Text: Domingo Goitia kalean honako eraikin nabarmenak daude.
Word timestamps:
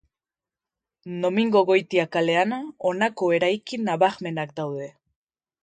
Domingo 1.25 1.61
Goitia 1.67 2.07
kalean 2.17 2.55
honako 2.91 3.29
eraikin 3.41 3.87
nabarmenak 3.91 4.59
daude. 4.63 4.93